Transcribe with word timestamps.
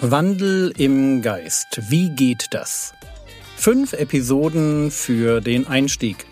Wandel 0.00 0.72
im 0.78 1.22
Geist. 1.22 1.90
Wie 1.90 2.10
geht 2.10 2.54
das? 2.54 2.94
Fünf 3.56 3.94
Episoden 3.94 4.92
für 4.92 5.40
den 5.40 5.66
Einstieg. 5.66 6.24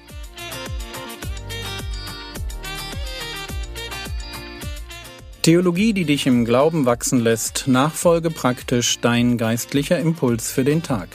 Theologie, 5.43 5.93
die 5.93 6.05
dich 6.05 6.29
im 6.29 6.45
Glauben 6.45 6.87
wachsen 6.87 7.19
lässt, 7.19 7.67
nachfolge 7.67 8.31
praktisch 8.31 9.01
dein 9.01 9.37
geistlicher 9.37 9.99
Impuls 9.99 10.53
für 10.53 10.63
den 10.63 10.85
Tag. 10.85 11.09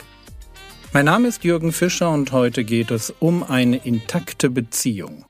Mein 0.92 1.06
Name 1.06 1.28
ist 1.28 1.44
Jürgen 1.44 1.72
Fischer 1.72 2.10
und 2.10 2.32
heute 2.32 2.64
geht 2.64 2.90
es 2.90 3.14
um 3.18 3.42
eine 3.42 3.78
intakte 3.78 4.50
Beziehung. 4.50 5.24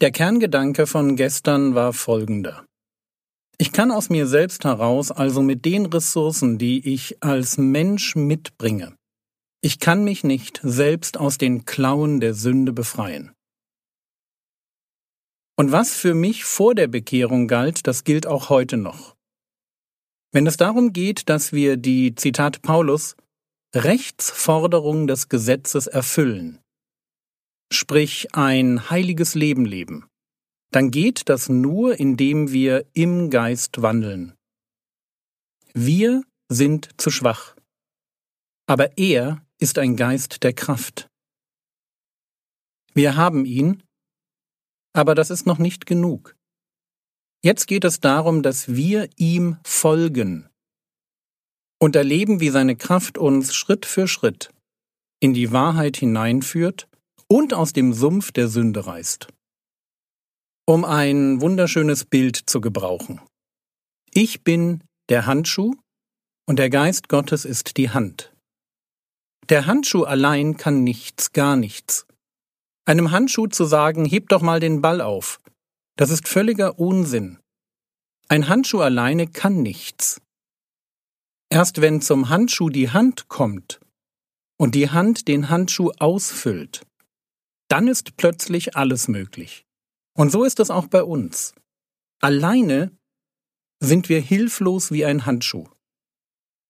Der 0.00 0.10
Kerngedanke 0.10 0.86
von 0.86 1.16
gestern 1.16 1.74
war 1.74 1.92
folgender. 1.92 2.64
Ich 3.60 3.72
kann 3.72 3.90
aus 3.90 4.08
mir 4.08 4.28
selbst 4.28 4.64
heraus, 4.64 5.10
also 5.10 5.42
mit 5.42 5.64
den 5.64 5.86
Ressourcen, 5.86 6.58
die 6.58 6.94
ich 6.94 7.22
als 7.22 7.58
Mensch 7.58 8.14
mitbringe, 8.14 8.96
ich 9.60 9.80
kann 9.80 10.04
mich 10.04 10.22
nicht 10.22 10.60
selbst 10.62 11.18
aus 11.18 11.38
den 11.38 11.64
Klauen 11.64 12.20
der 12.20 12.34
Sünde 12.34 12.72
befreien. 12.72 13.32
Und 15.56 15.72
was 15.72 15.96
für 15.96 16.14
mich 16.14 16.44
vor 16.44 16.76
der 16.76 16.86
Bekehrung 16.86 17.48
galt, 17.48 17.88
das 17.88 18.04
gilt 18.04 18.28
auch 18.28 18.48
heute 18.48 18.76
noch. 18.76 19.16
Wenn 20.30 20.46
es 20.46 20.56
darum 20.56 20.92
geht, 20.92 21.28
dass 21.28 21.52
wir 21.52 21.76
die, 21.76 22.14
Zitat 22.14 22.62
Paulus, 22.62 23.16
Rechtsforderung 23.74 25.08
des 25.08 25.28
Gesetzes 25.28 25.88
erfüllen, 25.88 26.60
sprich 27.72 28.34
ein 28.34 28.88
heiliges 28.88 29.34
Leben 29.34 29.64
leben, 29.64 30.07
dann 30.70 30.90
geht 30.90 31.28
das 31.28 31.48
nur, 31.48 31.98
indem 31.98 32.52
wir 32.52 32.86
im 32.92 33.30
Geist 33.30 33.80
wandeln. 33.82 34.34
Wir 35.72 36.22
sind 36.48 36.88
zu 37.00 37.10
schwach. 37.10 37.56
Aber 38.66 38.98
er 38.98 39.44
ist 39.58 39.78
ein 39.78 39.96
Geist 39.96 40.42
der 40.42 40.52
Kraft. 40.52 41.08
Wir 42.94 43.16
haben 43.16 43.44
ihn, 43.44 43.82
aber 44.92 45.14
das 45.14 45.30
ist 45.30 45.46
noch 45.46 45.58
nicht 45.58 45.86
genug. 45.86 46.36
Jetzt 47.42 47.66
geht 47.66 47.84
es 47.84 48.00
darum, 48.00 48.42
dass 48.42 48.74
wir 48.74 49.08
ihm 49.16 49.58
folgen 49.64 50.48
und 51.80 51.94
erleben, 51.94 52.40
wie 52.40 52.50
seine 52.50 52.76
Kraft 52.76 53.16
uns 53.16 53.54
Schritt 53.54 53.86
für 53.86 54.08
Schritt 54.08 54.52
in 55.20 55.32
die 55.34 55.52
Wahrheit 55.52 55.96
hineinführt 55.96 56.88
und 57.28 57.54
aus 57.54 57.72
dem 57.72 57.92
Sumpf 57.92 58.32
der 58.32 58.48
Sünde 58.48 58.86
reißt 58.86 59.28
um 60.68 60.84
ein 60.84 61.40
wunderschönes 61.40 62.04
Bild 62.04 62.36
zu 62.36 62.60
gebrauchen. 62.60 63.22
Ich 64.12 64.44
bin 64.44 64.84
der 65.08 65.24
Handschuh 65.24 65.72
und 66.46 66.58
der 66.58 66.68
Geist 66.68 67.08
Gottes 67.08 67.46
ist 67.46 67.78
die 67.78 67.88
Hand. 67.88 68.34
Der 69.48 69.64
Handschuh 69.64 70.04
allein 70.04 70.58
kann 70.58 70.84
nichts, 70.84 71.32
gar 71.32 71.56
nichts. 71.56 72.06
Einem 72.84 73.12
Handschuh 73.12 73.46
zu 73.46 73.64
sagen, 73.64 74.04
heb 74.04 74.28
doch 74.28 74.42
mal 74.42 74.60
den 74.60 74.82
Ball 74.82 75.00
auf, 75.00 75.40
das 75.96 76.10
ist 76.10 76.28
völliger 76.28 76.78
Unsinn. 76.78 77.38
Ein 78.28 78.48
Handschuh 78.48 78.80
alleine 78.80 79.26
kann 79.26 79.62
nichts. 79.62 80.20
Erst 81.48 81.80
wenn 81.80 82.02
zum 82.02 82.28
Handschuh 82.28 82.68
die 82.68 82.90
Hand 82.90 83.28
kommt 83.28 83.80
und 84.58 84.74
die 84.74 84.90
Hand 84.90 85.28
den 85.28 85.48
Handschuh 85.48 85.92
ausfüllt, 85.98 86.82
dann 87.68 87.88
ist 87.88 88.18
plötzlich 88.18 88.76
alles 88.76 89.08
möglich. 89.08 89.64
Und 90.18 90.30
so 90.30 90.42
ist 90.42 90.58
es 90.58 90.70
auch 90.70 90.88
bei 90.88 91.04
uns. 91.04 91.54
Alleine 92.20 92.90
sind 93.80 94.08
wir 94.08 94.20
hilflos 94.20 94.90
wie 94.90 95.04
ein 95.04 95.26
Handschuh. 95.26 95.68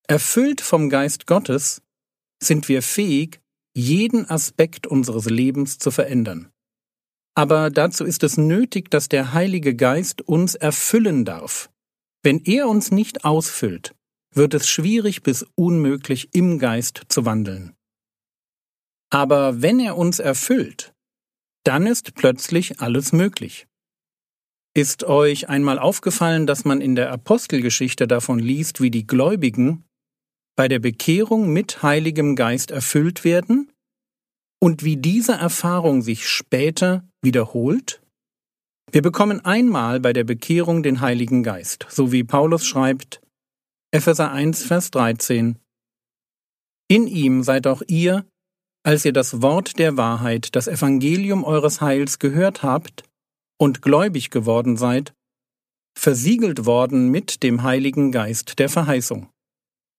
Erfüllt 0.07 0.61
vom 0.61 0.91
Geist 0.91 1.27
Gottes 1.27 1.81
sind 2.43 2.69
wir 2.69 2.83
fähig, 2.83 3.41
jeden 3.75 4.29
Aspekt 4.29 4.87
unseres 4.87 5.25
Lebens 5.27 5.79
zu 5.79 5.91
verändern. 5.91 6.51
Aber 7.35 7.71
dazu 7.71 8.05
ist 8.05 8.23
es 8.23 8.37
nötig, 8.37 8.91
dass 8.91 9.09
der 9.09 9.33
Heilige 9.33 9.75
Geist 9.75 10.21
uns 10.21 10.55
erfüllen 10.55 11.25
darf. 11.25 11.71
Wenn 12.23 12.45
er 12.45 12.69
uns 12.69 12.91
nicht 12.91 13.25
ausfüllt, 13.25 13.95
wird 14.35 14.53
es 14.53 14.69
schwierig 14.69 15.23
bis 15.23 15.47
unmöglich 15.55 16.35
im 16.35 16.59
Geist 16.59 17.03
zu 17.09 17.25
wandeln. 17.25 17.75
Aber 19.11 19.63
wenn 19.63 19.81
er 19.81 19.97
uns 19.97 20.19
erfüllt, 20.19 20.93
dann 21.69 21.87
ist 21.87 22.15
plötzlich 22.15 22.81
alles 22.81 23.13
möglich. 23.13 23.67
Ist 24.75 25.05
euch 25.05 25.51
einmal 25.51 25.79
aufgefallen, 25.79 26.47
dass 26.47 26.65
man 26.65 26.81
in 26.81 26.95
der 26.95 27.13
Apostelgeschichte 27.13 28.09
davon 28.09 28.39
liest, 28.39 28.81
wie 28.81 28.91
die 28.91 29.07
Gläubigen 29.07 29.85
bei 30.57 30.67
der 30.67 30.79
Bekehrung 30.79 31.53
mit 31.53 31.83
Heiligem 31.83 32.37
Geist 32.37 32.71
erfüllt 32.71 33.23
werden 33.23 33.71
und 34.61 34.83
wie 34.83 34.97
diese 34.97 35.33
Erfahrung 35.33 36.01
sich 36.01 36.27
später 36.27 37.07
wiederholt? 37.21 38.01
Wir 38.91 39.03
bekommen 39.03 39.45
einmal 39.45 40.01
bei 40.01 40.15
der 40.15 40.25
Bekehrung 40.25 40.83
den 40.83 41.03
Heiligen 41.03 41.43
Geist, 41.43 41.87
so 41.91 42.13
wie 42.13 42.25
Paulus 42.25 42.65
schreibt, 42.65 43.21
Epheser 43.91 44.33
1, 44.33 44.63
Vers 44.63 44.91
13. 44.91 45.59
In 46.89 47.07
ihm 47.07 47.43
seid 47.43 47.67
auch 47.67 47.83
ihr, 47.87 48.25
als 48.89 49.05
ihr 49.05 49.13
das 49.13 49.43
Wort 49.43 49.79
der 49.79 49.99
Wahrheit, 49.99 50.57
das 50.57 50.67
Evangelium 50.67 51.45
eures 51.45 51.83
Heils 51.83 52.19
gehört 52.19 52.63
habt 52.63 53.05
und 53.59 53.83
gläubig 53.83 54.31
geworden 54.31 54.79
seid, 54.79 55.13
versiegelt 55.95 56.65
worden 56.65 57.11
mit 57.11 57.43
dem 57.43 57.65
Heiligen 57.65 58.13
Geist 58.13 58.59
der 58.59 58.71
Verheißung. 58.71 59.29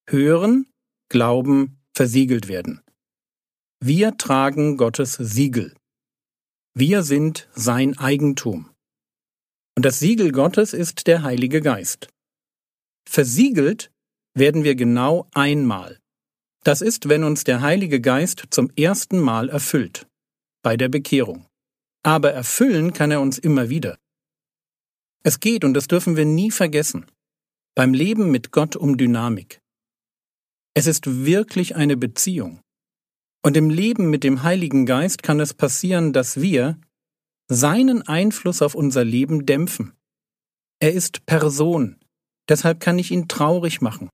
Hören, 0.08 0.66
glauben, 1.08 1.78
versiegelt 1.94 2.48
werden. 2.48 2.80
Wir 3.78 4.16
tragen 4.16 4.76
Gottes 4.76 5.12
Siegel. 5.12 5.72
Wir 6.74 7.04
sind 7.04 7.48
sein 7.54 7.96
Eigentum. 7.96 8.70
Und 9.76 9.84
das 9.84 10.00
Siegel 10.00 10.32
Gottes 10.32 10.72
ist 10.72 11.06
der 11.06 11.22
Heilige 11.22 11.60
Geist. 11.60 12.08
Versiegelt 13.08 13.92
werden 14.34 14.64
wir 14.64 14.74
genau 14.74 15.28
einmal. 15.32 16.00
Das 16.62 16.82
ist, 16.82 17.08
wenn 17.08 17.24
uns 17.24 17.44
der 17.44 17.62
Heilige 17.62 18.02
Geist 18.02 18.44
zum 18.50 18.70
ersten 18.76 19.18
Mal 19.18 19.48
erfüllt, 19.48 20.06
bei 20.62 20.76
der 20.76 20.90
Bekehrung. 20.90 21.46
Aber 22.02 22.32
erfüllen 22.32 22.92
kann 22.92 23.10
er 23.10 23.22
uns 23.22 23.38
immer 23.38 23.70
wieder. 23.70 23.98
Es 25.22 25.40
geht, 25.40 25.64
und 25.64 25.74
das 25.74 25.86
dürfen 25.86 26.16
wir 26.16 26.26
nie 26.26 26.50
vergessen, 26.50 27.06
beim 27.74 27.94
Leben 27.94 28.30
mit 28.30 28.52
Gott 28.52 28.76
um 28.76 28.98
Dynamik. 28.98 29.60
Es 30.74 30.86
ist 30.86 31.24
wirklich 31.24 31.76
eine 31.76 31.96
Beziehung. 31.96 32.60
Und 33.42 33.56
im 33.56 33.70
Leben 33.70 34.10
mit 34.10 34.22
dem 34.22 34.42
Heiligen 34.42 34.84
Geist 34.84 35.22
kann 35.22 35.40
es 35.40 35.54
passieren, 35.54 36.12
dass 36.12 36.42
wir 36.42 36.78
seinen 37.48 38.02
Einfluss 38.02 38.60
auf 38.60 38.74
unser 38.74 39.02
Leben 39.02 39.46
dämpfen. 39.46 39.94
Er 40.78 40.92
ist 40.92 41.24
Person, 41.24 41.96
deshalb 42.50 42.80
kann 42.80 42.98
ich 42.98 43.10
ihn 43.10 43.28
traurig 43.28 43.80
machen. 43.80 44.10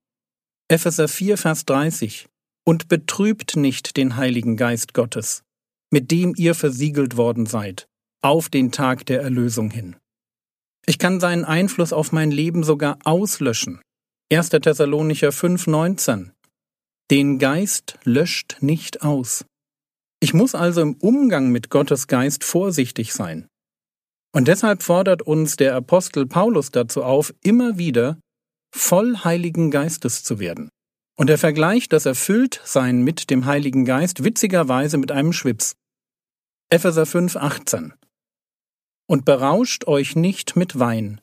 Epheser 0.68 1.08
4, 1.08 1.38
Vers 1.38 1.64
30 1.64 2.28
und 2.66 2.88
betrübt 2.88 3.56
nicht 3.56 3.96
den 3.96 4.16
Heiligen 4.16 4.56
Geist 4.56 4.92
Gottes, 4.92 5.42
mit 5.90 6.10
dem 6.10 6.34
ihr 6.36 6.54
versiegelt 6.54 7.16
worden 7.16 7.46
seid, 7.46 7.86
auf 8.22 8.48
den 8.48 8.72
Tag 8.72 9.06
der 9.06 9.22
Erlösung 9.22 9.70
hin. 9.70 9.96
Ich 10.84 10.98
kann 10.98 11.20
seinen 11.20 11.44
Einfluss 11.44 11.92
auf 11.92 12.12
mein 12.12 12.30
Leben 12.30 12.64
sogar 12.64 12.98
auslöschen. 13.04 13.80
1. 14.32 14.50
Thessalonicher 14.50 15.30
5,19 15.30 16.30
Den 17.10 17.38
Geist 17.38 17.98
löscht 18.04 18.58
nicht 18.60 19.02
aus. 19.02 19.44
Ich 20.20 20.34
muss 20.34 20.54
also 20.54 20.80
im 20.80 20.94
Umgang 20.94 21.50
mit 21.50 21.70
Gottes 21.70 22.08
Geist 22.08 22.42
vorsichtig 22.42 23.12
sein. 23.12 23.46
Und 24.34 24.48
deshalb 24.48 24.82
fordert 24.82 25.22
uns 25.22 25.56
der 25.56 25.76
Apostel 25.76 26.26
Paulus 26.26 26.70
dazu 26.70 27.04
auf, 27.04 27.32
immer 27.42 27.78
wieder 27.78 28.18
voll 28.74 29.18
Heiligen 29.18 29.70
Geistes 29.70 30.24
zu 30.24 30.38
werden. 30.38 30.68
Und 31.18 31.30
er 31.30 31.38
vergleicht 31.38 31.92
das 31.92 32.04
Erfülltsein 32.04 33.02
mit 33.02 33.30
dem 33.30 33.46
Heiligen 33.46 33.84
Geist 33.84 34.22
witzigerweise 34.22 34.98
mit 34.98 35.10
einem 35.10 35.32
Schwips. 35.32 35.74
Epheser 36.68 37.06
5, 37.06 37.36
18. 37.36 37.94
Und 39.08 39.24
berauscht 39.24 39.86
euch 39.86 40.14
nicht 40.14 40.56
mit 40.56 40.78
Wein, 40.78 41.20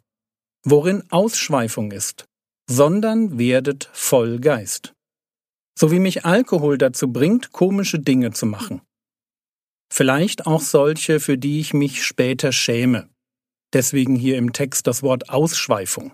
worin 0.63 1.04
Ausschweifung 1.12 1.92
ist, 1.92 2.25
sondern 2.69 3.38
werdet 3.38 3.90
voll 3.94 4.40
Geist. 4.40 4.94
So 5.78 5.92
wie 5.92 6.00
mich 6.00 6.25
Alkohol 6.25 6.78
dazu 6.78 7.12
bringt, 7.12 7.51
komische 7.51 8.00
Dinge 8.00 8.31
zu 8.31 8.46
machen. 8.46 8.81
Vielleicht 9.92 10.48
auch 10.48 10.62
solche, 10.62 11.19
für 11.19 11.38
die 11.38 11.60
ich 11.60 11.74
mich 11.74 12.04
später 12.04 12.51
schäme. 12.51 13.10
Deswegen 13.74 14.16
hier 14.16 14.38
im 14.38 14.54
Text 14.54 14.88
das 14.88 15.04
Wort 15.04 15.30
Ausschweifung. 15.30 16.13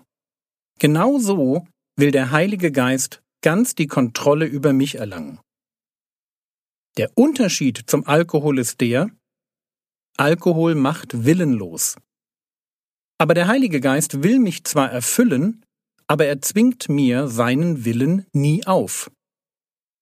Genau 0.78 1.18
so 1.18 1.66
will 1.96 2.10
der 2.10 2.30
Heilige 2.30 2.72
Geist 2.72 3.22
ganz 3.42 3.74
die 3.74 3.86
Kontrolle 3.86 4.46
über 4.46 4.72
mich 4.72 4.96
erlangen. 4.96 5.40
Der 6.96 7.10
Unterschied 7.16 7.82
zum 7.86 8.06
Alkohol 8.06 8.58
ist 8.58 8.80
der, 8.80 9.10
Alkohol 10.16 10.74
macht 10.74 11.24
willenlos. 11.24 11.96
Aber 13.18 13.34
der 13.34 13.48
Heilige 13.48 13.80
Geist 13.80 14.22
will 14.22 14.38
mich 14.38 14.64
zwar 14.64 14.90
erfüllen, 14.90 15.64
aber 16.06 16.26
er 16.26 16.42
zwingt 16.42 16.88
mir 16.88 17.28
seinen 17.28 17.84
Willen 17.84 18.26
nie 18.32 18.66
auf. 18.66 19.10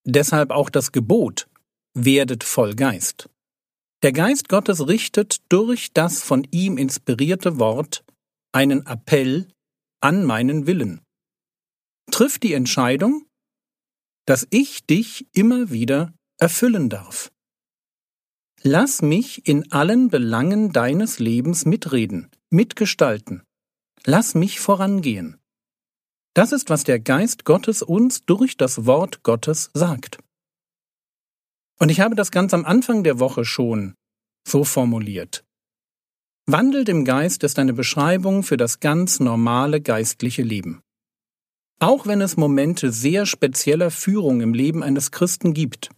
Deshalb 0.05 0.51
auch 0.51 0.71
das 0.71 0.91
Gebot, 0.93 1.49
werdet 1.95 2.45
voll 2.45 2.75
Geist. 2.75 3.29
Der 4.03 4.13
Geist 4.13 4.49
Gottes 4.49 4.87
richtet 4.87 5.39
durch 5.49 5.93
das 5.93 6.23
von 6.23 6.47
ihm 6.51 6.79
inspirierte 6.79 7.59
Wort 7.59 8.05
einen 8.53 8.87
Appell 8.87 9.49
an 10.01 10.25
meinen 10.25 10.67
Willen. 10.67 11.01
Triff 12.11 12.39
die 12.39 12.55
Entscheidung, 12.55 13.28
dass 14.29 14.47
ich 14.51 14.85
dich 14.85 15.27
immer 15.33 15.71
wieder 15.71 16.13
erfüllen 16.39 16.91
darf. 16.91 17.33
Lass 18.63 19.01
mich 19.01 19.49
in 19.49 19.73
allen 19.73 20.11
Belangen 20.11 20.71
deines 20.71 21.19
Lebens 21.19 21.65
mitreden, 21.65 22.29
mitgestalten. 22.51 23.43
Lass 24.05 24.35
mich 24.35 24.61
vorangehen. 24.61 25.39
Das 26.35 26.53
ist, 26.53 26.69
was 26.69 26.85
der 26.85 27.01
Geist 27.01 27.47
Gottes 27.47 27.81
uns 27.81 28.27
durch 28.27 28.59
das 28.59 28.85
Wort 28.85 29.23
Gottes 29.23 29.71
sagt. 29.73 30.19
Und 31.79 31.89
ich 31.89 32.01
habe 32.01 32.15
das 32.15 32.31
ganz 32.31 32.53
am 32.53 32.67
Anfang 32.67 33.05
der 33.05 33.19
Woche 33.21 33.47
schon 33.47 33.95
so 34.47 34.63
formuliert. 34.63 35.43
Wandelt 36.45 36.91
im 36.91 37.07
Geist 37.07 37.45
ist 37.45 37.59
eine 37.59 37.73
Beschreibung 37.73 38.43
für 38.43 38.59
das 38.59 38.79
ganz 38.79 39.21
normale 39.21 39.81
geistliche 39.81 40.43
Leben. 40.43 40.83
Auch 41.81 42.07
wenn 42.07 42.21
es 42.21 42.37
Momente 42.37 42.93
sehr 42.93 43.27
spezieller 43.27 43.91
Führung 43.91 44.41
im 44.41 44.55
Leben 44.55 44.83
eines 44.83 45.11
Christen 45.11 45.55
gibt. 45.55 45.91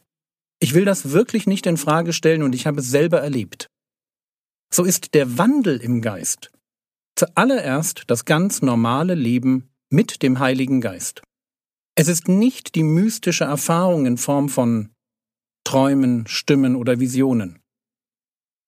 Ich 0.60 0.74
will 0.74 0.84
das 0.84 1.10
wirklich 1.10 1.46
nicht 1.46 1.66
in 1.66 1.76
Frage 1.76 2.12
stellen 2.12 2.42
und 2.42 2.54
ich 2.54 2.66
habe 2.66 2.80
es 2.80 2.90
selber 2.90 3.20
erlebt. 3.20 3.68
So 4.72 4.84
ist 4.84 5.14
der 5.14 5.38
Wandel 5.38 5.78
im 5.78 6.02
Geist 6.02 6.50
zuallererst 7.20 8.04
das 8.06 8.24
ganz 8.24 8.62
normale 8.62 9.14
Leben 9.14 9.68
mit 9.90 10.22
dem 10.22 10.38
Heiligen 10.38 10.80
Geist. 10.80 11.22
Es 11.94 12.08
ist 12.08 12.28
nicht 12.28 12.74
die 12.74 12.82
mystische 12.82 13.44
Erfahrung 13.44 14.06
in 14.06 14.16
Form 14.16 14.48
von 14.48 14.88
Träumen, 15.64 16.26
Stimmen 16.26 16.76
oder 16.76 16.98
Visionen. 16.98 17.58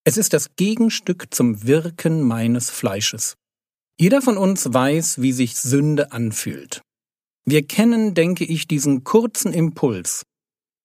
Es 0.05 0.19
ist 0.19 0.35
das 0.35 0.55
Gegenstück 0.56 1.32
zum 1.32 1.67
Wirken 1.67 2.20
meines 2.20 2.69
Fleisches. 2.69 3.37
Jeder 3.99 4.20
von 4.20 4.37
uns 4.37 4.70
weiß, 4.70 5.23
wie 5.23 5.32
sich 5.32 5.56
Sünde 5.56 6.12
anfühlt. 6.12 6.82
Wir 7.44 7.67
kennen, 7.67 8.15
denke 8.15 8.44
ich, 8.44 8.69
diesen 8.69 9.05
kurzen 9.05 9.53
Impuls, 9.53 10.25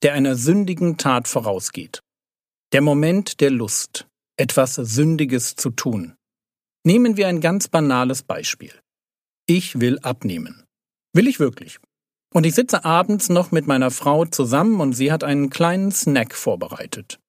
der 0.01 0.13
einer 0.13 0.36
sündigen 0.36 0.98
Tat 0.98 1.27
vorausgeht. 1.27 2.01
Der 2.74 2.81
Moment 2.81 3.39
der 3.42 3.51
Lust, 3.51 4.07
etwas 4.38 4.75
Sündiges 4.75 5.56
zu 5.56 5.69
tun. 5.69 6.15
Nehmen 6.83 7.18
wir 7.18 7.27
ein 7.27 7.42
ganz 7.42 7.68
banales 7.68 8.24
Beispiel. 8.24 8.71
Ich 9.45 9.80
will 9.80 10.00
abnehmen. 10.00 10.63
Will 11.13 11.27
ich 11.27 11.39
wirklich. 11.39 11.80
Und 12.33 12.45
ich 12.45 12.56
sitze 12.56 12.83
abends 12.86 13.30
noch 13.30 13.51
mit 13.51 13.68
meiner 13.68 13.92
Frau 13.92 14.25
zusammen 14.25 14.81
und 14.81 14.94
sie 14.94 15.12
hat 15.12 15.24
einen 15.24 15.50
kleinen 15.50 15.92
Snack 15.92 16.36
vorbereitet. 16.36 17.19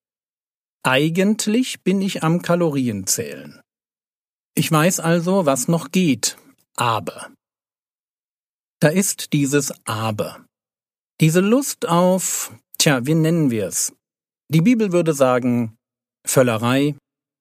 Eigentlich 0.83 1.83
bin 1.83 2.01
ich 2.01 2.23
am 2.23 2.43
Kalorienzählen. 2.43 3.61
Ich 4.55 4.71
weiß 4.71 5.01
also, 5.01 5.47
was 5.47 5.69
noch 5.69 5.93
geht, 5.93 6.37
aber. 6.77 7.31
Da 8.81 8.89
ist 8.89 9.33
dieses 9.33 9.73
Aber. 9.87 10.45
Diese 11.21 11.41
Lust 11.41 11.89
auf, 11.89 12.53
tja, 12.79 13.05
wie 13.07 13.15
nennen 13.15 13.51
wir 13.51 13.67
es? 13.67 13.93
Die 14.49 14.61
Bibel 14.61 14.93
würde 14.93 15.15
sagen, 15.15 15.77
Völlerei, 16.25 16.97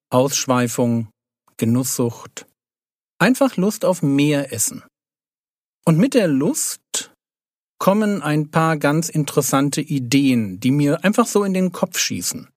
Ausschweifung, 0.09 1.09
Genusssucht, 1.57 2.47
einfach 3.19 3.55
Lust 3.55 3.85
auf 3.85 4.01
mehr 4.01 4.51
Essen. 4.51 4.83
Und 5.85 5.99
mit 5.99 6.15
der 6.15 6.27
Lust 6.27 6.81
kommen 7.79 8.23
ein 8.23 8.49
paar 8.49 8.77
ganz 8.77 9.09
interessante 9.09 9.81
Ideen, 9.81 10.59
die 10.59 10.71
mir 10.71 11.03
einfach 11.03 11.27
so 11.27 11.43
in 11.43 11.53
den 11.53 11.71
Kopf 11.71 11.99
schießen. 11.99 12.49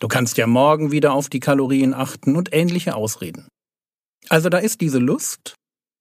Du 0.00 0.08
kannst 0.08 0.36
ja 0.36 0.48
morgen 0.48 0.90
wieder 0.90 1.12
auf 1.12 1.28
die 1.28 1.40
Kalorien 1.40 1.94
achten 1.94 2.34
und 2.34 2.52
ähnliche 2.52 2.96
Ausreden. 2.96 3.46
Also 4.28 4.48
da 4.48 4.58
ist 4.58 4.80
diese 4.80 4.98
Lust, 4.98 5.54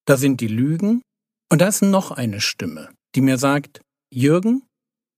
da 0.05 0.17
sind 0.17 0.41
die 0.41 0.47
Lügen 0.47 1.01
und 1.51 1.61
da 1.61 1.67
ist 1.67 1.81
noch 1.81 2.11
eine 2.11 2.41
Stimme, 2.41 2.89
die 3.15 3.21
mir 3.21 3.37
sagt, 3.37 3.81
Jürgen, 4.11 4.63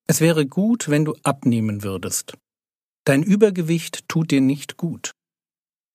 es 0.08 0.22
wäre 0.22 0.46
gut, 0.46 0.90
wenn 0.90 1.06
du 1.06 1.16
abnehmen 1.24 1.84
würdest. 1.84 2.34
Dein 3.06 3.24
Übergewicht 3.24 4.08
tut 4.08 4.32
dir 4.32 4.42
nicht 4.42 4.78
gut. 4.78 5.12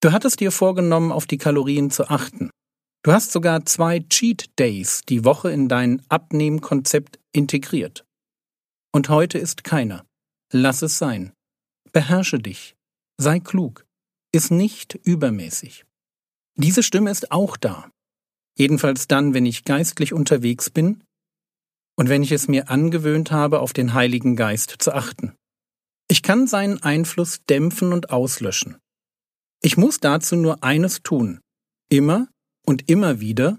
Du 0.03 0.13
hattest 0.13 0.41
dir 0.41 0.53
vorgenommen, 0.53 1.13
auf 1.13 1.27
die 1.27 1.39
Kalorien 1.39 1.91
zu 1.91 2.09
achten. 2.09 2.51
Du 3.03 3.13
hast 3.13 3.33
sogar 3.33 3.65
zwei 3.65 4.01
Cheat 4.01 4.59
Days 4.59 5.03
die 5.09 5.25
Woche 5.25 5.51
in 5.51 5.69
dein 5.69 6.03
Abnehmkonzept 6.09 7.21
integriert. 7.33 8.05
Und 8.93 9.09
heute 9.09 9.39
ist 9.39 9.65
keiner. 9.65 10.05
Lass 10.53 10.83
es 10.83 10.99
sein. 10.99 11.33
Beherrsche 11.93 12.39
dich. 12.39 12.75
Sei 13.19 13.41
klug. 13.41 13.87
Ist 14.33 14.51
nicht 14.51 14.95
übermäßig. 14.95 15.85
Diese 16.57 16.83
Stimme 16.83 17.11
ist 17.11 17.31
auch 17.31 17.57
da. 17.57 17.91
Jedenfalls 18.59 19.07
dann, 19.07 19.35
wenn 19.35 19.47
ich 19.47 19.65
geistlich 19.65 20.13
unterwegs 20.13 20.71
bin 20.71 21.05
und 21.97 22.09
wenn 22.09 22.23
ich 22.23 22.33
es 22.33 22.49
mir 22.49 22.71
angewöhnt 22.71 23.31
habe, 23.31 23.61
auf 23.61 23.73
den 23.73 23.95
Heiligen 23.95 24.37
Geist 24.37 24.77
zu 24.79 24.95
achten. 24.95 25.35
Ich 26.09 26.23
kann 26.23 26.47
seinen 26.47 26.83
Einfluss 26.83 27.45
dämpfen 27.45 27.93
und 27.93 28.11
auslöschen. 28.11 28.79
Ich 29.63 29.77
muss 29.77 30.01
dazu 30.01 30.37
nur 30.37 30.63
eines 30.63 31.03
tun. 31.03 31.41
Immer 31.91 32.29
und 32.65 32.89
immer 32.89 33.21
wieder 33.21 33.59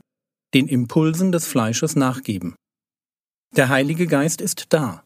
den 0.54 0.68
Impulsen 0.68 1.32
des 1.32 1.46
Fleisches 1.46 1.96
nachgeben. 1.96 2.56
Der 3.56 3.70
Heilige 3.70 4.08
Geist 4.08 4.42
ist 4.42 4.74
da. 4.74 5.04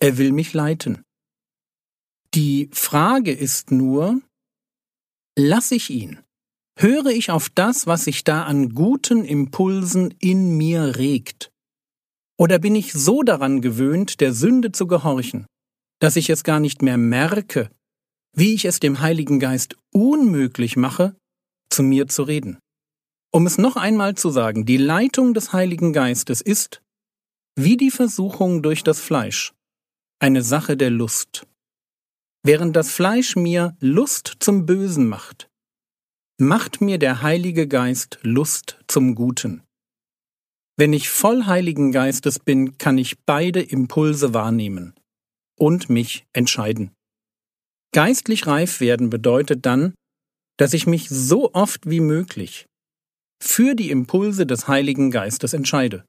Er 0.00 0.18
will 0.18 0.32
mich 0.32 0.52
leiten. 0.52 1.02
Die 2.34 2.70
Frage 2.72 3.32
ist 3.32 3.70
nur, 3.70 4.20
lasse 5.36 5.74
ich 5.74 5.90
ihn? 5.90 6.20
Höre 6.82 7.08
ich 7.08 7.30
auf 7.30 7.50
das, 7.50 7.86
was 7.86 8.04
sich 8.04 8.24
da 8.24 8.44
an 8.44 8.70
guten 8.70 9.22
Impulsen 9.26 10.14
in 10.18 10.56
mir 10.56 10.96
regt? 10.96 11.52
Oder 12.38 12.58
bin 12.58 12.74
ich 12.74 12.94
so 12.94 13.22
daran 13.22 13.60
gewöhnt, 13.60 14.22
der 14.22 14.32
Sünde 14.32 14.72
zu 14.72 14.86
gehorchen, 14.86 15.44
dass 16.00 16.16
ich 16.16 16.30
es 16.30 16.42
gar 16.42 16.58
nicht 16.58 16.80
mehr 16.80 16.96
merke, 16.96 17.70
wie 18.34 18.54
ich 18.54 18.64
es 18.64 18.80
dem 18.80 19.00
Heiligen 19.00 19.40
Geist 19.40 19.76
unmöglich 19.92 20.78
mache, 20.78 21.14
zu 21.68 21.82
mir 21.82 22.08
zu 22.08 22.22
reden? 22.22 22.58
Um 23.30 23.46
es 23.46 23.58
noch 23.58 23.76
einmal 23.76 24.14
zu 24.14 24.30
sagen, 24.30 24.64
die 24.64 24.78
Leitung 24.78 25.34
des 25.34 25.52
Heiligen 25.52 25.92
Geistes 25.92 26.40
ist, 26.40 26.80
wie 27.56 27.76
die 27.76 27.90
Versuchung 27.90 28.62
durch 28.62 28.82
das 28.84 29.00
Fleisch, 29.00 29.52
eine 30.18 30.40
Sache 30.40 30.78
der 30.78 30.88
Lust. 30.88 31.46
Während 32.42 32.74
das 32.74 32.90
Fleisch 32.90 33.36
mir 33.36 33.76
Lust 33.80 34.36
zum 34.40 34.64
Bösen 34.64 35.06
macht, 35.06 35.49
macht 36.40 36.80
mir 36.80 36.98
der 36.98 37.20
Heilige 37.20 37.68
Geist 37.68 38.18
Lust 38.22 38.78
zum 38.88 39.14
Guten. 39.14 39.62
Wenn 40.78 40.94
ich 40.94 41.10
voll 41.10 41.44
Heiligen 41.44 41.92
Geistes 41.92 42.38
bin, 42.38 42.78
kann 42.78 42.96
ich 42.96 43.18
beide 43.26 43.60
Impulse 43.60 44.32
wahrnehmen 44.32 44.94
und 45.58 45.90
mich 45.90 46.24
entscheiden. 46.32 46.92
Geistlich 47.92 48.46
reif 48.46 48.80
werden 48.80 49.10
bedeutet 49.10 49.66
dann, 49.66 49.92
dass 50.56 50.72
ich 50.72 50.86
mich 50.86 51.10
so 51.10 51.52
oft 51.52 51.90
wie 51.90 52.00
möglich 52.00 52.66
für 53.42 53.74
die 53.74 53.90
Impulse 53.90 54.46
des 54.46 54.66
Heiligen 54.66 55.10
Geistes 55.10 55.52
entscheide. 55.52 56.06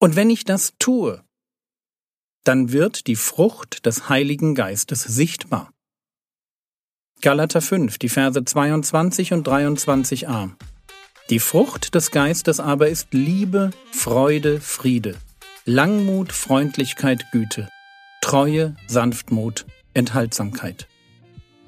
Und 0.00 0.16
wenn 0.16 0.30
ich 0.30 0.44
das 0.44 0.72
tue, 0.78 1.22
dann 2.44 2.72
wird 2.72 3.06
die 3.06 3.16
Frucht 3.16 3.84
des 3.84 4.08
Heiligen 4.08 4.54
Geistes 4.54 5.02
sichtbar. 5.02 5.72
Galater 7.22 7.62
5, 7.62 7.98
die 7.98 8.10
Verse 8.10 8.44
22 8.44 9.32
und 9.32 9.48
23a. 9.48 10.50
Die 11.30 11.38
Frucht 11.40 11.94
des 11.94 12.10
Geistes 12.10 12.60
aber 12.60 12.88
ist 12.88 13.08
Liebe, 13.12 13.70
Freude, 13.90 14.60
Friede, 14.60 15.16
Langmut, 15.64 16.30
Freundlichkeit, 16.32 17.32
Güte, 17.32 17.68
Treue, 18.20 18.76
Sanftmut, 18.86 19.64
Enthaltsamkeit. 19.94 20.88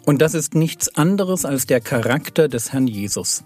Und 0.05 0.21
das 0.21 0.35
ist 0.35 0.55
nichts 0.55 0.95
anderes 0.95 1.47
als 1.47 1.67
der 1.67 1.81
Charakter 1.81 2.49
des 2.49 2.73
Herrn 2.73 2.87
Jesus. 2.87 3.43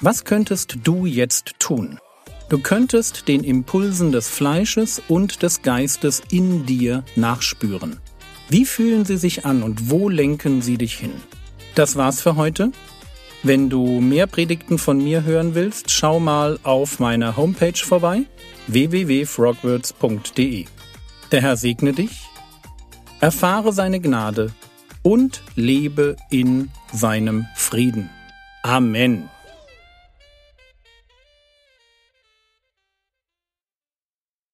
Was 0.00 0.24
könntest 0.24 0.78
du 0.84 1.06
jetzt 1.06 1.54
tun? 1.58 1.98
Du 2.48 2.58
könntest 2.58 3.28
den 3.28 3.44
Impulsen 3.44 4.10
des 4.10 4.28
Fleisches 4.28 5.02
und 5.06 5.42
des 5.42 5.60
Geistes 5.60 6.22
in 6.30 6.64
dir 6.64 7.04
nachspüren. 7.14 7.98
Wie 8.48 8.64
fühlen 8.64 9.04
sie 9.04 9.18
sich 9.18 9.44
an 9.44 9.62
und 9.62 9.90
wo 9.90 10.08
lenken 10.08 10.62
sie 10.62 10.78
dich 10.78 10.94
hin? 10.94 11.12
Das 11.74 11.96
war's 11.96 12.22
für 12.22 12.36
heute. 12.36 12.72
Wenn 13.42 13.68
du 13.68 14.00
mehr 14.00 14.26
Predigten 14.26 14.78
von 14.78 14.96
mir 15.02 15.24
hören 15.24 15.54
willst, 15.54 15.90
schau 15.90 16.18
mal 16.18 16.58
auf 16.62 16.98
meiner 16.98 17.36
Homepage 17.36 17.76
vorbei 17.76 18.22
www.frogwords.de. 18.66 20.64
Der 21.30 21.42
Herr 21.42 21.56
segne 21.58 21.92
dich, 21.92 22.22
erfahre 23.20 23.74
seine 23.74 24.00
Gnade 24.00 24.52
und 25.02 25.42
lebe 25.54 26.16
in 26.30 26.70
seinem 26.92 27.46
Frieden. 27.54 28.08
Amen. 28.62 29.28